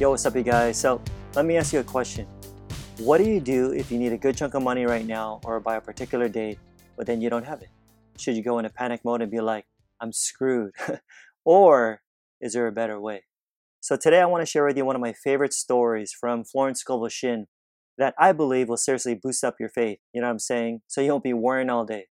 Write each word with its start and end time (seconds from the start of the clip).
Yo, 0.00 0.10
what's 0.10 0.24
up, 0.26 0.36
you 0.36 0.44
guys? 0.44 0.78
So, 0.78 1.02
let 1.34 1.44
me 1.44 1.56
ask 1.56 1.72
you 1.72 1.80
a 1.80 1.82
question. 1.82 2.24
What 2.98 3.18
do 3.18 3.24
you 3.24 3.40
do 3.40 3.72
if 3.72 3.90
you 3.90 3.98
need 3.98 4.12
a 4.12 4.16
good 4.16 4.36
chunk 4.36 4.54
of 4.54 4.62
money 4.62 4.84
right 4.84 5.04
now 5.04 5.40
or 5.42 5.58
by 5.58 5.74
a 5.74 5.80
particular 5.80 6.28
date, 6.28 6.60
but 6.96 7.04
then 7.04 7.20
you 7.20 7.28
don't 7.28 7.44
have 7.44 7.62
it? 7.62 7.68
Should 8.16 8.36
you 8.36 8.44
go 8.44 8.60
into 8.60 8.70
panic 8.70 9.00
mode 9.04 9.22
and 9.22 9.30
be 9.30 9.40
like, 9.40 9.64
I'm 10.00 10.12
screwed? 10.12 10.70
or 11.44 12.02
is 12.40 12.52
there 12.52 12.68
a 12.68 12.70
better 12.70 13.00
way? 13.00 13.24
So, 13.80 13.96
today 13.96 14.20
I 14.20 14.26
want 14.26 14.40
to 14.42 14.46
share 14.46 14.64
with 14.64 14.76
you 14.76 14.84
one 14.84 14.94
of 14.94 15.02
my 15.02 15.12
favorite 15.12 15.52
stories 15.52 16.12
from 16.12 16.44
Florence 16.44 16.78
Scovel 16.78 17.08
Shinn 17.08 17.48
that 17.96 18.14
I 18.16 18.30
believe 18.30 18.68
will 18.68 18.76
seriously 18.76 19.16
boost 19.16 19.42
up 19.42 19.56
your 19.58 19.68
faith. 19.68 19.98
You 20.12 20.20
know 20.20 20.28
what 20.28 20.34
I'm 20.34 20.38
saying? 20.38 20.82
So 20.86 21.00
you 21.00 21.10
won't 21.10 21.24
be 21.24 21.32
worrying 21.32 21.70
all 21.70 21.84
day. 21.84 22.04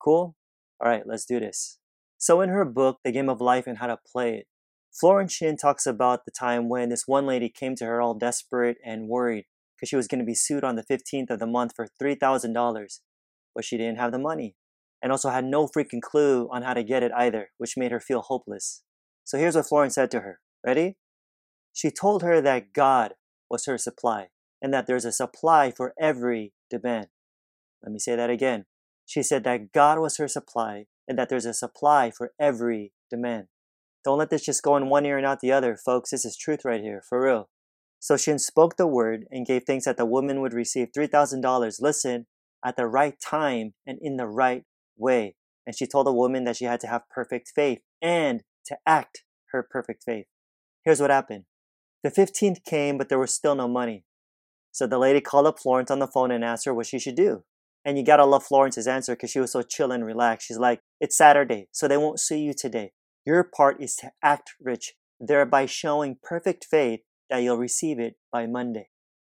Cool? 0.00 0.36
All 0.80 0.88
right, 0.88 1.02
let's 1.04 1.24
do 1.24 1.40
this. 1.40 1.80
So, 2.18 2.40
in 2.40 2.50
her 2.50 2.64
book, 2.64 3.00
The 3.02 3.10
Game 3.10 3.28
of 3.28 3.40
Life 3.40 3.66
and 3.66 3.78
How 3.78 3.88
to 3.88 3.98
Play 4.12 4.36
It, 4.36 4.46
Florence 4.98 5.34
Shinn 5.34 5.58
talks 5.58 5.84
about 5.84 6.24
the 6.24 6.30
time 6.30 6.70
when 6.70 6.88
this 6.88 7.06
one 7.06 7.26
lady 7.26 7.50
came 7.50 7.74
to 7.76 7.84
her 7.84 8.00
all 8.00 8.14
desperate 8.14 8.78
and 8.82 9.08
worried 9.08 9.44
because 9.76 9.90
she 9.90 9.96
was 9.96 10.08
going 10.08 10.20
to 10.20 10.24
be 10.24 10.34
sued 10.34 10.64
on 10.64 10.76
the 10.76 10.82
15th 10.82 11.28
of 11.28 11.38
the 11.38 11.46
month 11.46 11.72
for 11.76 11.86
$3,000, 12.02 13.00
but 13.54 13.64
she 13.64 13.76
didn't 13.76 13.98
have 13.98 14.10
the 14.10 14.18
money 14.18 14.56
and 15.02 15.12
also 15.12 15.28
had 15.28 15.44
no 15.44 15.68
freaking 15.68 16.00
clue 16.00 16.48
on 16.50 16.62
how 16.62 16.72
to 16.72 16.82
get 16.82 17.02
it 17.02 17.12
either, 17.14 17.50
which 17.58 17.76
made 17.76 17.92
her 17.92 18.00
feel 18.00 18.22
hopeless. 18.22 18.82
So 19.24 19.36
here's 19.36 19.54
what 19.54 19.66
Florence 19.66 19.96
said 19.96 20.10
to 20.12 20.20
her. 20.20 20.40
Ready? 20.64 20.96
She 21.74 21.90
told 21.90 22.22
her 22.22 22.40
that 22.40 22.72
God 22.72 23.12
was 23.50 23.66
her 23.66 23.76
supply 23.76 24.28
and 24.62 24.72
that 24.72 24.86
there's 24.86 25.04
a 25.04 25.12
supply 25.12 25.70
for 25.70 25.92
every 26.00 26.54
demand. 26.70 27.08
Let 27.82 27.92
me 27.92 27.98
say 27.98 28.16
that 28.16 28.30
again. 28.30 28.64
She 29.04 29.22
said 29.22 29.44
that 29.44 29.72
God 29.72 29.98
was 29.98 30.16
her 30.16 30.26
supply 30.26 30.86
and 31.06 31.18
that 31.18 31.28
there's 31.28 31.44
a 31.44 31.52
supply 31.52 32.10
for 32.10 32.32
every 32.40 32.92
demand. 33.10 33.48
Don't 34.06 34.18
let 34.18 34.30
this 34.30 34.44
just 34.44 34.62
go 34.62 34.76
in 34.76 34.88
one 34.88 35.04
ear 35.04 35.16
and 35.16 35.26
out 35.26 35.40
the 35.40 35.50
other, 35.50 35.76
folks. 35.76 36.10
This 36.10 36.24
is 36.24 36.36
truth 36.36 36.60
right 36.64 36.80
here, 36.80 37.02
for 37.08 37.20
real. 37.20 37.48
So 37.98 38.16
Shinn 38.16 38.38
spoke 38.38 38.76
the 38.76 38.86
word 38.86 39.24
and 39.32 39.44
gave 39.44 39.64
thanks 39.64 39.84
that 39.84 39.96
the 39.96 40.06
woman 40.06 40.40
would 40.40 40.52
receive 40.52 40.92
$3,000, 40.96 41.82
listen, 41.82 42.26
at 42.64 42.76
the 42.76 42.86
right 42.86 43.18
time 43.20 43.74
and 43.84 43.98
in 44.00 44.16
the 44.16 44.28
right 44.28 44.62
way. 44.96 45.34
And 45.66 45.76
she 45.76 45.88
told 45.88 46.06
the 46.06 46.12
woman 46.12 46.44
that 46.44 46.54
she 46.54 46.66
had 46.66 46.78
to 46.80 46.86
have 46.86 47.10
perfect 47.12 47.50
faith 47.52 47.80
and 48.00 48.44
to 48.66 48.76
act 48.86 49.24
her 49.50 49.66
perfect 49.68 50.04
faith. 50.04 50.26
Here's 50.84 51.00
what 51.00 51.10
happened. 51.10 51.46
The 52.04 52.12
15th 52.12 52.62
came, 52.64 52.98
but 52.98 53.08
there 53.08 53.18
was 53.18 53.34
still 53.34 53.56
no 53.56 53.66
money. 53.66 54.04
So 54.70 54.86
the 54.86 54.98
lady 54.98 55.20
called 55.20 55.48
up 55.48 55.58
Florence 55.58 55.90
on 55.90 55.98
the 55.98 56.06
phone 56.06 56.30
and 56.30 56.44
asked 56.44 56.66
her 56.66 56.74
what 56.74 56.86
she 56.86 57.00
should 57.00 57.16
do. 57.16 57.42
And 57.84 57.98
you 57.98 58.04
gotta 58.04 58.24
love 58.24 58.44
Florence's 58.44 58.86
answer 58.86 59.16
because 59.16 59.32
she 59.32 59.40
was 59.40 59.50
so 59.50 59.62
chill 59.62 59.90
and 59.90 60.06
relaxed. 60.06 60.46
She's 60.46 60.58
like, 60.58 60.78
It's 61.00 61.16
Saturday, 61.16 61.66
so 61.72 61.88
they 61.88 61.96
won't 61.96 62.20
see 62.20 62.38
you 62.38 62.54
today. 62.56 62.92
Your 63.26 63.42
part 63.42 63.82
is 63.82 63.96
to 63.96 64.12
act 64.22 64.52
rich, 64.60 64.94
thereby 65.18 65.66
showing 65.66 66.18
perfect 66.22 66.64
faith 66.64 67.00
that 67.28 67.38
you'll 67.38 67.58
receive 67.58 67.98
it 67.98 68.14
by 68.32 68.46
Monday. 68.46 68.88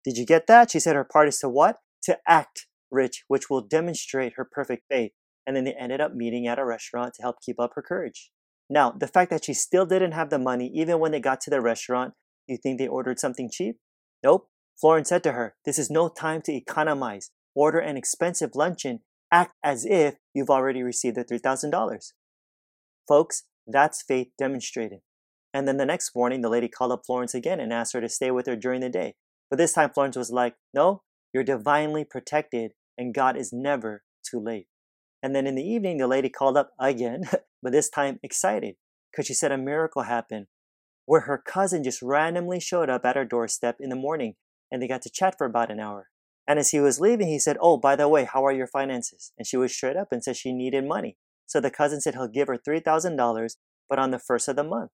Did 0.05 0.17
you 0.17 0.25
get 0.25 0.45
that? 0.47 0.71
She 0.71 0.79
said 0.79 0.95
her 0.95 1.03
part 1.03 1.27
is 1.27 1.39
to 1.39 1.49
what? 1.49 1.77
To 2.03 2.19
act 2.27 2.67
rich, 2.91 3.23
which 3.27 3.49
will 3.49 3.61
demonstrate 3.61 4.33
her 4.35 4.47
perfect 4.49 4.83
faith. 4.89 5.11
And 5.47 5.55
then 5.55 5.63
they 5.63 5.73
ended 5.73 6.01
up 6.01 6.13
meeting 6.13 6.45
at 6.47 6.59
a 6.59 6.65
restaurant 6.65 7.15
to 7.15 7.23
help 7.23 7.37
keep 7.43 7.59
up 7.59 7.71
her 7.73 7.81
courage. 7.81 8.31
Now, 8.69 8.91
the 8.91 9.07
fact 9.07 9.31
that 9.31 9.45
she 9.45 9.55
still 9.55 9.87
didn't 9.87 10.11
have 10.11 10.29
the 10.29 10.37
money, 10.37 10.71
even 10.75 10.99
when 10.99 11.11
they 11.11 11.19
got 11.19 11.41
to 11.41 11.49
the 11.49 11.59
restaurant, 11.59 12.13
you 12.47 12.57
think 12.57 12.77
they 12.77 12.87
ordered 12.87 13.19
something 13.19 13.49
cheap? 13.51 13.77
Nope. 14.23 14.49
Florence 14.79 15.09
said 15.09 15.23
to 15.23 15.31
her, 15.31 15.55
This 15.65 15.79
is 15.79 15.89
no 15.89 16.09
time 16.09 16.41
to 16.43 16.53
economize. 16.53 17.31
Order 17.55 17.79
an 17.79 17.97
expensive 17.97 18.51
luncheon. 18.53 18.99
Act 19.31 19.53
as 19.63 19.85
if 19.85 20.15
you've 20.33 20.49
already 20.49 20.83
received 20.83 21.17
the 21.17 21.25
$3,000. 21.25 22.13
Folks, 23.07 23.43
that's 23.73 24.01
faith 24.01 24.27
demonstrated. 24.37 24.99
And 25.53 25.67
then 25.67 25.77
the 25.77 25.85
next 25.85 26.15
morning, 26.15 26.41
the 26.41 26.49
lady 26.49 26.67
called 26.67 26.91
up 26.91 27.01
Florence 27.05 27.33
again 27.33 27.59
and 27.59 27.73
asked 27.73 27.93
her 27.93 28.01
to 28.01 28.09
stay 28.09 28.31
with 28.31 28.45
her 28.45 28.55
during 28.55 28.81
the 28.81 28.89
day. 28.89 29.15
But 29.49 29.57
this 29.57 29.73
time, 29.73 29.89
Florence 29.89 30.15
was 30.15 30.31
like, 30.31 30.55
No, 30.73 31.01
you're 31.33 31.43
divinely 31.43 32.05
protected, 32.05 32.73
and 32.97 33.13
God 33.13 33.35
is 33.35 33.51
never 33.51 34.03
too 34.29 34.39
late. 34.39 34.67
And 35.21 35.35
then 35.35 35.47
in 35.47 35.55
the 35.55 35.63
evening, 35.63 35.97
the 35.97 36.07
lady 36.07 36.29
called 36.29 36.57
up 36.57 36.71
again, 36.79 37.23
but 37.63 37.71
this 37.71 37.89
time 37.89 38.19
excited 38.23 38.75
because 39.11 39.25
she 39.25 39.33
said 39.33 39.51
a 39.51 39.57
miracle 39.57 40.03
happened 40.03 40.47
where 41.05 41.21
her 41.21 41.41
cousin 41.43 41.83
just 41.83 42.01
randomly 42.01 42.59
showed 42.59 42.89
up 42.89 43.03
at 43.03 43.15
her 43.15 43.25
doorstep 43.25 43.77
in 43.79 43.89
the 43.89 43.95
morning 43.95 44.35
and 44.71 44.81
they 44.81 44.87
got 44.87 45.01
to 45.01 45.09
chat 45.09 45.35
for 45.37 45.47
about 45.47 45.71
an 45.71 45.79
hour. 45.79 46.07
And 46.47 46.59
as 46.59 46.69
he 46.69 46.79
was 46.79 46.99
leaving, 46.99 47.27
he 47.27 47.39
said, 47.39 47.57
Oh, 47.59 47.77
by 47.77 47.95
the 47.95 48.07
way, 48.07 48.25
how 48.25 48.45
are 48.45 48.51
your 48.51 48.67
finances? 48.67 49.33
And 49.37 49.47
she 49.47 49.57
was 49.57 49.73
straight 49.73 49.97
up 49.97 50.09
and 50.11 50.23
said 50.23 50.37
she 50.37 50.53
needed 50.53 50.85
money. 50.85 51.17
So 51.49 51.59
the 51.59 51.71
cousin 51.71 51.99
said 51.99 52.13
he'll 52.13 52.27
give 52.27 52.47
her 52.47 52.59
$3,000, 52.59 53.55
but 53.89 53.97
on 53.97 54.11
the 54.11 54.19
first 54.19 54.47
of 54.47 54.55
the 54.55 54.63
month. 54.63 54.91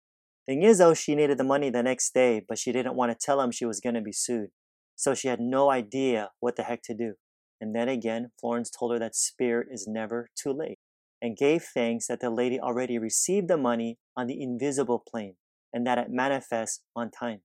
Thing 0.45 0.61
is, 0.61 0.77
though, 0.77 0.93
she 0.93 1.15
needed 1.15 1.39
the 1.39 1.43
money 1.43 1.71
the 1.71 1.81
next 1.81 2.13
day, 2.13 2.45
but 2.47 2.59
she 2.59 2.71
didn't 2.71 2.95
want 2.95 3.11
to 3.11 3.17
tell 3.19 3.41
him 3.41 3.49
she 3.49 3.65
was 3.65 3.79
going 3.79 3.95
to 3.95 4.01
be 4.01 4.11
sued. 4.11 4.49
So 4.95 5.15
she 5.15 5.29
had 5.29 5.39
no 5.39 5.71
idea 5.71 6.29
what 6.41 6.55
the 6.55 6.61
heck 6.61 6.83
to 6.83 6.93
do. 6.93 7.15
And 7.59 7.75
then 7.75 7.89
again, 7.89 8.29
Florence 8.39 8.69
told 8.69 8.91
her 8.91 8.99
that 8.99 9.15
spirit 9.15 9.69
is 9.71 9.87
never 9.87 10.29
too 10.35 10.53
late 10.53 10.77
and 11.23 11.35
gave 11.35 11.63
thanks 11.63 12.05
that 12.05 12.19
the 12.19 12.29
lady 12.29 12.59
already 12.59 12.99
received 12.99 13.47
the 13.47 13.57
money 13.57 13.97
on 14.15 14.27
the 14.27 14.39
invisible 14.39 15.03
plane 15.09 15.37
and 15.73 15.87
that 15.87 15.97
it 15.97 16.11
manifests 16.11 16.81
on 16.95 17.09
time. 17.09 17.39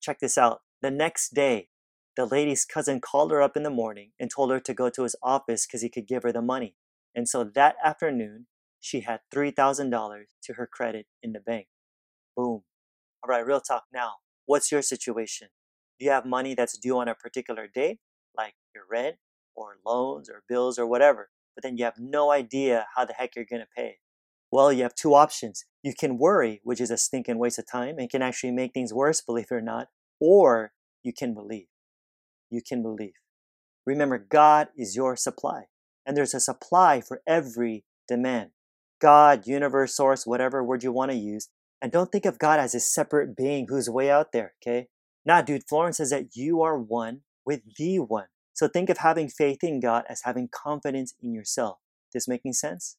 Check 0.00 0.18
this 0.18 0.36
out. 0.36 0.62
The 0.82 0.90
next 0.90 1.32
day, 1.32 1.68
the 2.16 2.26
lady's 2.26 2.64
cousin 2.64 3.00
called 3.00 3.30
her 3.30 3.40
up 3.40 3.56
in 3.56 3.62
the 3.62 3.70
morning 3.70 4.10
and 4.18 4.30
told 4.34 4.50
her 4.50 4.58
to 4.58 4.74
go 4.74 4.90
to 4.90 5.04
his 5.04 5.14
office 5.22 5.64
because 5.64 5.82
he 5.82 5.88
could 5.88 6.08
give 6.08 6.24
her 6.24 6.32
the 6.32 6.42
money. 6.42 6.74
And 7.18 7.28
so 7.28 7.42
that 7.42 7.74
afternoon, 7.84 8.46
she 8.78 9.00
had 9.00 9.22
$3,000 9.34 9.90
to 10.44 10.52
her 10.52 10.68
credit 10.72 11.06
in 11.20 11.32
the 11.32 11.40
bank. 11.40 11.66
Boom. 12.36 12.62
All 13.24 13.28
right, 13.28 13.44
real 13.44 13.60
talk 13.60 13.86
now. 13.92 14.12
What's 14.46 14.70
your 14.70 14.82
situation? 14.82 15.48
Do 15.98 16.04
you 16.04 16.12
have 16.12 16.24
money 16.24 16.54
that's 16.54 16.78
due 16.78 16.96
on 16.96 17.08
a 17.08 17.16
particular 17.16 17.66
date, 17.66 17.98
like 18.36 18.54
your 18.72 18.84
rent 18.88 19.16
or 19.56 19.78
loans 19.84 20.30
or 20.30 20.44
bills 20.48 20.78
or 20.78 20.86
whatever, 20.86 21.30
but 21.56 21.64
then 21.64 21.76
you 21.76 21.82
have 21.82 21.98
no 21.98 22.30
idea 22.30 22.86
how 22.94 23.04
the 23.04 23.14
heck 23.14 23.34
you're 23.34 23.44
going 23.44 23.62
to 23.62 23.68
pay? 23.76 23.96
Well, 24.52 24.72
you 24.72 24.84
have 24.84 24.94
two 24.94 25.14
options. 25.14 25.64
You 25.82 25.94
can 25.98 26.18
worry, 26.18 26.60
which 26.62 26.80
is 26.80 26.92
a 26.92 26.96
stinking 26.96 27.38
waste 27.38 27.58
of 27.58 27.66
time 27.68 27.98
and 27.98 28.08
can 28.08 28.22
actually 28.22 28.52
make 28.52 28.72
things 28.72 28.94
worse, 28.94 29.20
believe 29.20 29.46
it 29.50 29.54
or 29.56 29.60
not, 29.60 29.88
or 30.20 30.70
you 31.02 31.12
can 31.12 31.34
believe. 31.34 31.66
You 32.48 32.62
can 32.62 32.80
believe. 32.80 33.14
Remember, 33.84 34.18
God 34.18 34.68
is 34.76 34.94
your 34.94 35.16
supply 35.16 35.64
and 36.08 36.16
there's 36.16 36.32
a 36.32 36.40
supply 36.40 37.02
for 37.02 37.20
every 37.26 37.84
demand. 38.08 38.50
God, 38.98 39.46
universe, 39.46 39.94
source, 39.94 40.26
whatever 40.26 40.64
word 40.64 40.82
you 40.82 40.90
want 40.90 41.10
to 41.10 41.16
use. 41.16 41.50
And 41.82 41.92
don't 41.92 42.10
think 42.10 42.24
of 42.24 42.38
God 42.38 42.58
as 42.58 42.74
a 42.74 42.80
separate 42.80 43.36
being 43.36 43.66
who's 43.68 43.90
way 43.90 44.10
out 44.10 44.32
there, 44.32 44.54
okay? 44.60 44.88
Nah, 45.26 45.42
dude, 45.42 45.68
Florence 45.68 45.98
says 45.98 46.10
that 46.10 46.34
you 46.34 46.62
are 46.62 46.78
one 46.78 47.20
with 47.44 47.60
the 47.76 47.98
one. 47.98 48.28
So 48.54 48.66
think 48.66 48.88
of 48.88 48.98
having 48.98 49.28
faith 49.28 49.62
in 49.62 49.80
God 49.80 50.04
as 50.08 50.22
having 50.24 50.48
confidence 50.48 51.14
in 51.22 51.34
yourself. 51.34 51.76
This 52.14 52.26
making 52.26 52.54
sense? 52.54 52.96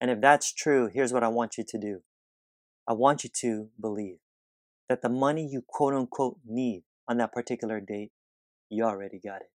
And 0.00 0.08
if 0.10 0.20
that's 0.20 0.52
true, 0.54 0.88
here's 0.92 1.12
what 1.12 1.24
I 1.24 1.28
want 1.28 1.58
you 1.58 1.64
to 1.66 1.78
do. 1.78 2.02
I 2.88 2.92
want 2.92 3.24
you 3.24 3.30
to 3.40 3.70
believe 3.78 4.18
that 4.88 5.02
the 5.02 5.08
money 5.08 5.46
you 5.50 5.62
quote 5.66 5.94
unquote 5.94 6.38
need 6.46 6.84
on 7.08 7.16
that 7.18 7.32
particular 7.32 7.80
date, 7.80 8.12
you 8.70 8.84
already 8.84 9.18
got 9.18 9.40
it. 9.40 9.50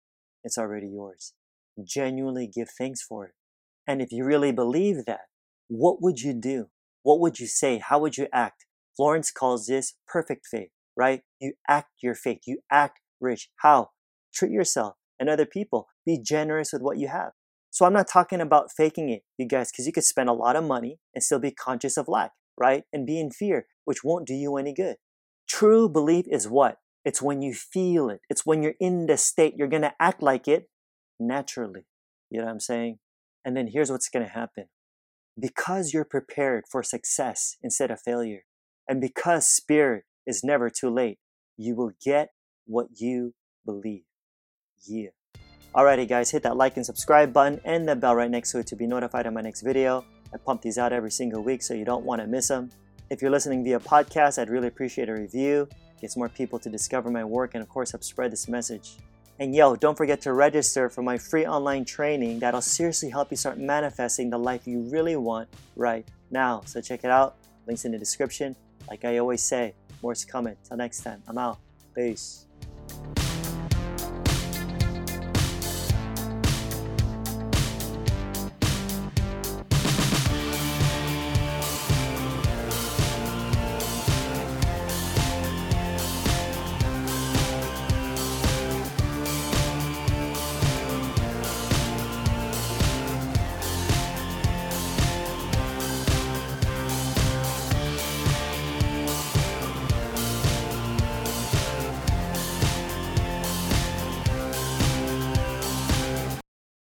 It's 0.44 0.56
already 0.56 0.88
yours 0.88 1.34
genuinely 1.82 2.46
give 2.46 2.68
thanks 2.76 3.02
for 3.02 3.26
it. 3.26 3.32
And 3.86 4.00
if 4.00 4.12
you 4.12 4.24
really 4.24 4.52
believe 4.52 5.04
that, 5.06 5.22
what 5.68 6.02
would 6.02 6.20
you 6.20 6.34
do? 6.34 6.66
What 7.02 7.20
would 7.20 7.38
you 7.38 7.46
say? 7.46 7.78
How 7.78 7.98
would 7.98 8.16
you 8.16 8.28
act? 8.32 8.66
Florence 8.96 9.30
calls 9.30 9.66
this 9.66 9.94
perfect 10.06 10.46
faith, 10.50 10.70
right? 10.96 11.22
You 11.40 11.54
act 11.68 11.90
your 12.02 12.14
faith. 12.14 12.40
You 12.46 12.58
act 12.70 13.00
rich. 13.20 13.48
How? 13.56 13.90
Treat 14.34 14.52
yourself 14.52 14.94
and 15.18 15.28
other 15.28 15.46
people. 15.46 15.88
Be 16.04 16.20
generous 16.22 16.72
with 16.72 16.82
what 16.82 16.98
you 16.98 17.08
have. 17.08 17.32
So 17.70 17.86
I'm 17.86 17.92
not 17.94 18.08
talking 18.08 18.40
about 18.40 18.70
faking 18.70 19.08
it, 19.08 19.22
you 19.38 19.48
guys, 19.48 19.72
because 19.72 19.86
you 19.86 19.92
could 19.92 20.04
spend 20.04 20.28
a 20.28 20.34
lot 20.34 20.56
of 20.56 20.64
money 20.64 20.98
and 21.14 21.24
still 21.24 21.38
be 21.38 21.50
conscious 21.50 21.96
of 21.96 22.06
lack, 22.06 22.32
right? 22.60 22.84
And 22.92 23.06
be 23.06 23.18
in 23.18 23.30
fear, 23.30 23.66
which 23.84 24.04
won't 24.04 24.26
do 24.26 24.34
you 24.34 24.56
any 24.56 24.74
good. 24.74 24.96
True 25.48 25.88
belief 25.88 26.26
is 26.30 26.48
what? 26.48 26.76
It's 27.04 27.22
when 27.22 27.40
you 27.40 27.54
feel 27.54 28.10
it. 28.10 28.20
It's 28.28 28.44
when 28.44 28.62
you're 28.62 28.74
in 28.78 29.06
the 29.06 29.16
state. 29.16 29.54
You're 29.56 29.68
going 29.68 29.82
to 29.82 29.94
act 29.98 30.22
like 30.22 30.46
it 30.46 30.68
naturally. 31.26 31.86
You 32.30 32.38
know 32.38 32.46
what 32.46 32.52
I'm 32.52 32.60
saying? 32.60 32.98
And 33.44 33.56
then 33.56 33.68
here's 33.68 33.90
what's 33.90 34.08
going 34.08 34.24
to 34.24 34.32
happen. 34.32 34.66
Because 35.38 35.92
you're 35.92 36.04
prepared 36.04 36.64
for 36.70 36.82
success 36.82 37.56
instead 37.62 37.90
of 37.90 38.00
failure, 38.00 38.44
and 38.86 39.00
because 39.00 39.46
spirit 39.46 40.04
is 40.26 40.44
never 40.44 40.70
too 40.70 40.90
late, 40.90 41.18
you 41.56 41.74
will 41.74 41.92
get 42.04 42.30
what 42.66 42.88
you 43.00 43.34
believe. 43.64 44.04
Yeah. 44.86 45.08
Alrighty, 45.74 46.06
guys, 46.06 46.30
hit 46.30 46.42
that 46.42 46.56
like 46.56 46.76
and 46.76 46.84
subscribe 46.84 47.32
button 47.32 47.60
and 47.64 47.88
the 47.88 47.96
bell 47.96 48.14
right 48.14 48.30
next 48.30 48.52
to 48.52 48.58
it 48.58 48.66
to 48.66 48.76
be 48.76 48.86
notified 48.86 49.26
of 49.26 49.32
my 49.32 49.40
next 49.40 49.62
video. 49.62 50.04
I 50.34 50.36
pump 50.36 50.60
these 50.60 50.76
out 50.76 50.92
every 50.92 51.10
single 51.10 51.42
week, 51.42 51.62
so 51.62 51.72
you 51.72 51.84
don't 51.84 52.04
want 52.04 52.20
to 52.20 52.26
miss 52.26 52.48
them. 52.48 52.70
If 53.08 53.22
you're 53.22 53.30
listening 53.30 53.64
via 53.64 53.80
podcast, 53.80 54.38
I'd 54.38 54.50
really 54.50 54.68
appreciate 54.68 55.08
a 55.08 55.14
review. 55.14 55.68
Gets 56.00 56.16
more 56.16 56.28
people 56.28 56.58
to 56.58 56.68
discover 56.68 57.10
my 57.10 57.24
work, 57.24 57.54
and 57.54 57.62
of 57.62 57.68
course, 57.68 57.92
help 57.92 58.04
spread 58.04 58.32
this 58.32 58.48
message. 58.48 58.98
And 59.42 59.56
yo, 59.56 59.74
don't 59.74 59.96
forget 59.96 60.20
to 60.20 60.32
register 60.34 60.88
for 60.88 61.02
my 61.02 61.18
free 61.18 61.44
online 61.44 61.84
training 61.84 62.38
that'll 62.38 62.60
seriously 62.60 63.10
help 63.10 63.32
you 63.32 63.36
start 63.36 63.58
manifesting 63.58 64.30
the 64.30 64.38
life 64.38 64.68
you 64.68 64.82
really 64.82 65.16
want 65.16 65.48
right 65.74 66.06
now. 66.30 66.62
So 66.64 66.80
check 66.80 67.02
it 67.02 67.10
out. 67.10 67.34
Links 67.66 67.84
in 67.84 67.90
the 67.90 67.98
description. 67.98 68.54
Like 68.88 69.04
I 69.04 69.18
always 69.18 69.42
say, 69.42 69.74
more's 70.00 70.24
coming. 70.24 70.54
Till 70.62 70.76
next 70.76 71.00
time, 71.00 71.24
I'm 71.26 71.38
out. 71.38 71.58
Peace. 71.92 72.46